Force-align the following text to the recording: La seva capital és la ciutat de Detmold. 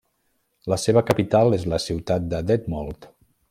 La 0.73 0.79
seva 0.83 1.03
capital 1.11 1.57
és 1.59 1.67
la 1.75 1.81
ciutat 1.87 2.27
de 2.33 2.41
Detmold. 2.55 3.11